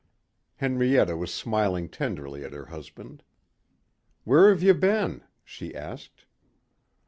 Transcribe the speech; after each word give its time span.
Henrietta 0.55 1.15
was 1.15 1.31
smiling 1.31 1.87
tenderly 1.87 2.43
at 2.43 2.53
her 2.53 2.65
husband. 2.65 3.21
"Where 4.23 4.49
have 4.49 4.63
you 4.63 4.73
been?" 4.73 5.23
she 5.45 5.75
asked. 5.75 6.25